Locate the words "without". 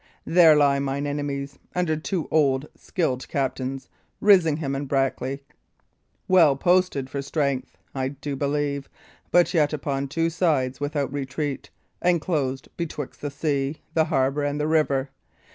10.79-11.13